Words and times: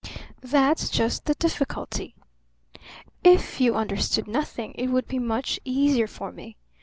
"That's 0.41 0.89
just 0.89 1.25
the 1.25 1.35
difficulty. 1.35 2.15
If 3.23 3.61
you 3.61 3.75
understood 3.75 4.27
nothing 4.27 4.73
it 4.73 4.87
would 4.87 5.07
be 5.07 5.19
much 5.19 5.59
easier 5.63 6.07
for 6.07 6.31
me. 6.31 6.57